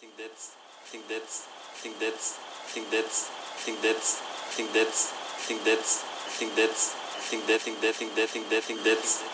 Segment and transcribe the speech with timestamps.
[0.00, 0.52] think that's
[0.84, 1.48] think that's
[1.80, 2.36] think that's
[2.68, 3.28] think that's
[3.64, 4.20] think that's
[4.52, 5.10] think that's
[5.48, 6.02] think that's
[6.36, 6.92] think that's
[7.28, 9.24] think that think that think that think that think that's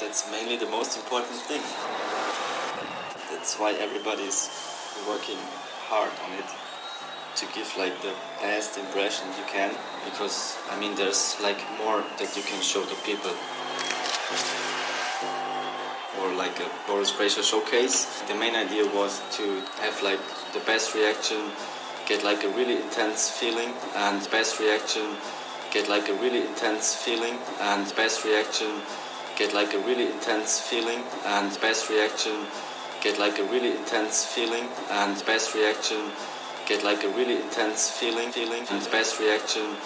[0.00, 1.62] that's mainly the most important thing.
[3.30, 4.50] That's why everybody's
[5.06, 5.38] working
[5.86, 6.50] hard on it.
[7.36, 8.12] To give like the
[8.42, 9.70] best impression you can
[10.04, 13.30] because I mean there's like more that you can show to people
[16.40, 18.22] like a Boris Brejcha showcase.
[18.26, 19.44] The main idea was to
[19.84, 20.22] have like
[20.54, 21.52] the best reaction,
[22.08, 25.04] get like a really intense feeling, and best reaction,
[25.70, 28.72] get like a really intense feeling, and best reaction,
[29.36, 32.46] get like a really intense feeling, and best reaction,
[33.04, 36.00] get like a really intense feeling, and best reaction,
[36.66, 39.76] get like a really intense feeling, feeling, and best reaction,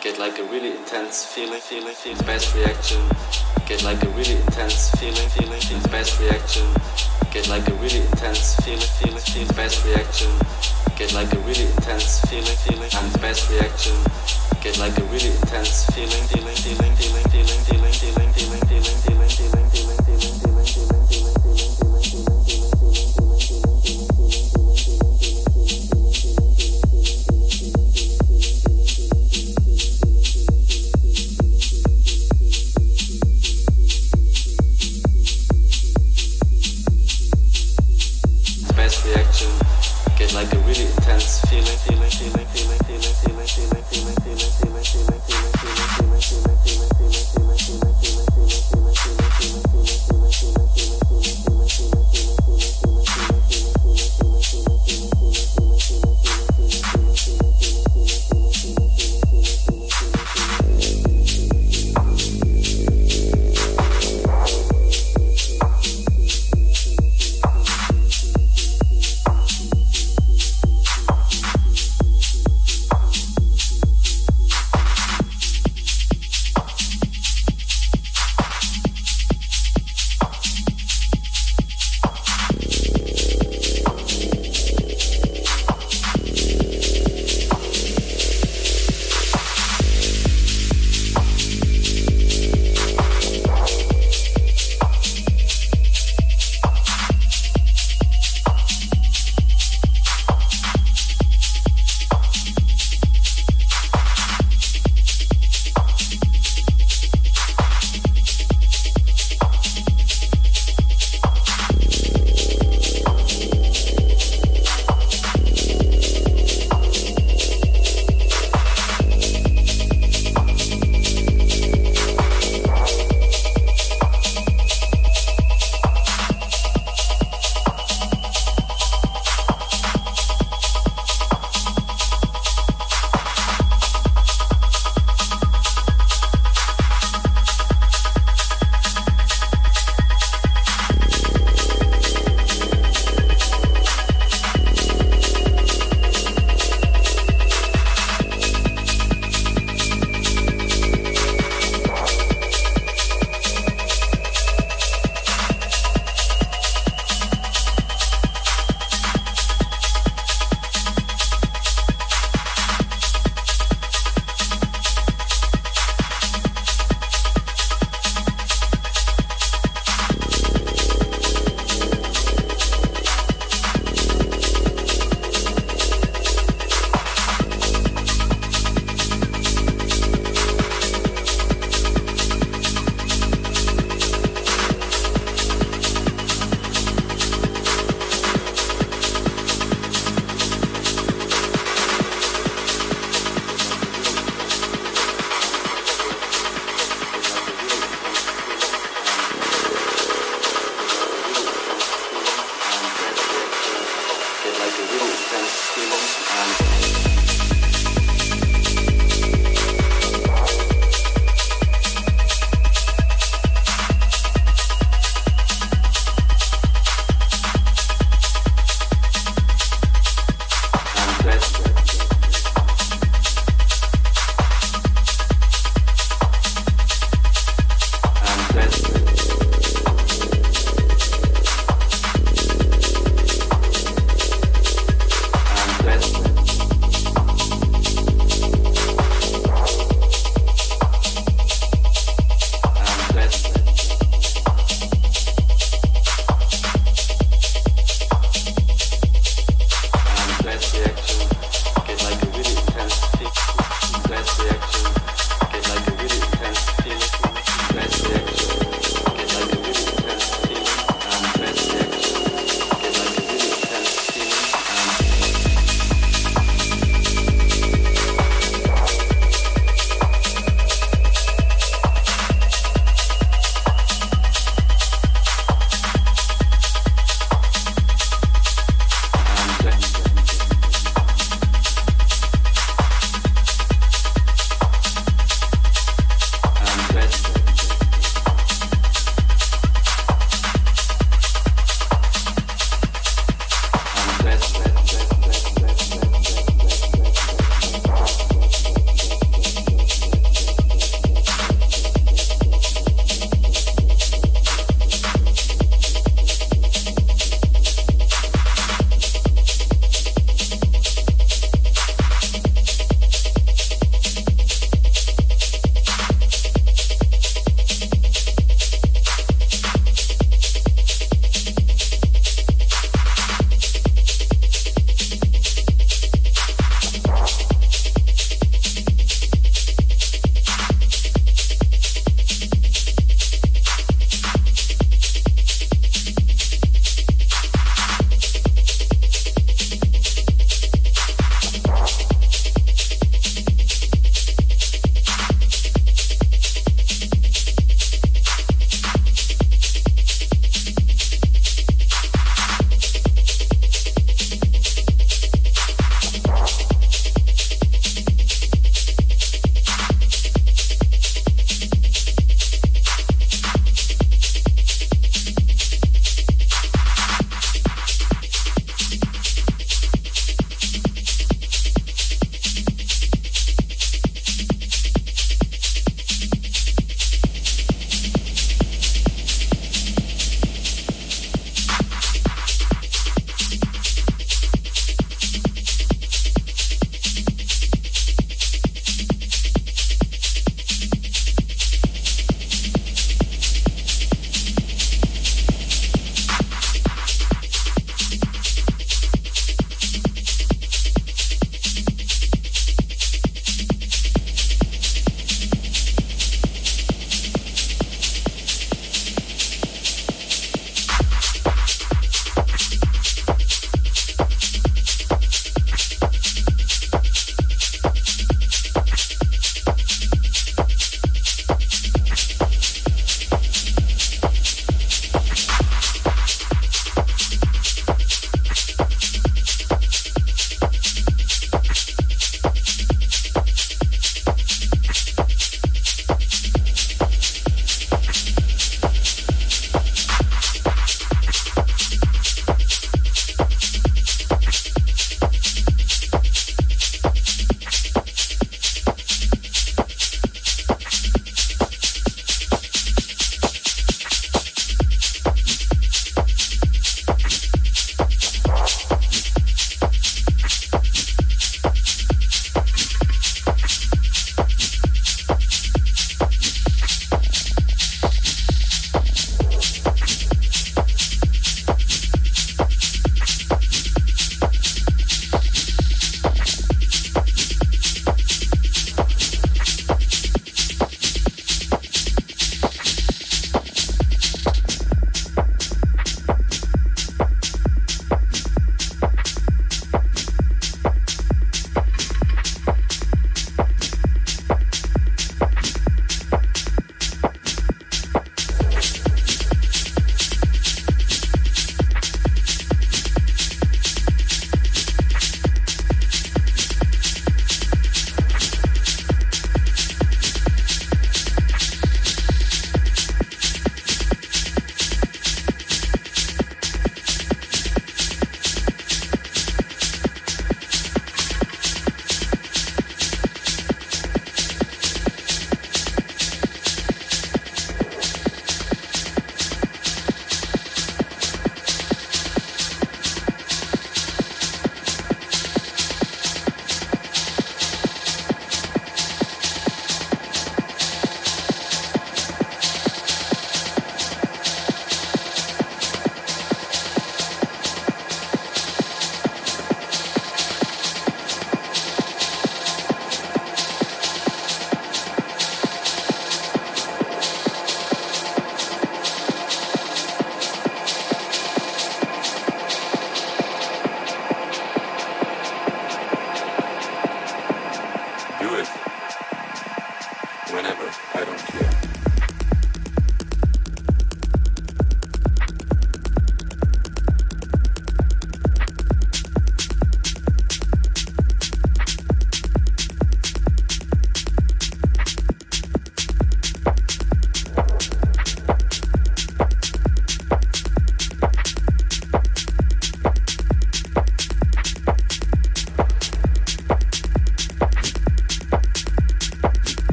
[0.00, 3.00] get like a really intense feeling, feeling, feeling, best reaction
[3.70, 6.66] get like a really intense feeling, feeling, feel the best reaction.
[7.30, 10.30] Get like a really intense feeling, feeling, feel the best reaction.
[10.98, 13.94] Get like a really intense feeling, feeling, and best reaction.
[14.60, 19.70] Get like a really intense feeling, feeling, feeling, feeling, feeling, feeling, feeling, feeling, feeling, feeling,
[19.70, 20.40] feeling, feeling.
[20.42, 20.49] and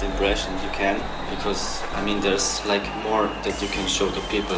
[0.00, 0.96] Best impression you can
[1.30, 4.56] because I mean there's like more that you can show to people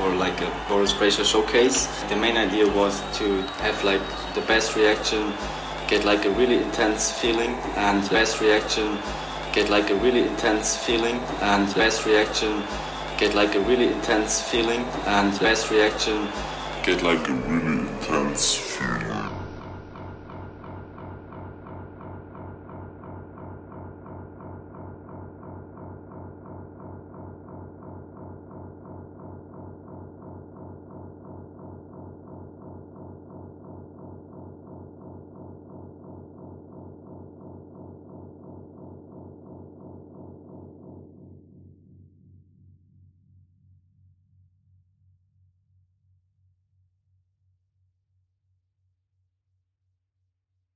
[0.00, 1.86] or like a Boris Brejcha showcase.
[2.08, 4.02] The main idea was to have like
[4.34, 5.32] the best reaction,
[5.88, 8.98] get like a really intense feeling, and best reaction,
[9.52, 12.62] get like a really intense feeling, and best reaction,
[13.18, 16.28] get like a really intense feeling, and best reaction,
[16.84, 18.65] get like a really intense feeling.